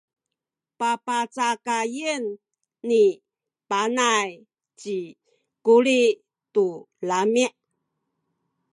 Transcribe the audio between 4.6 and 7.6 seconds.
ci Kuli tu lami’.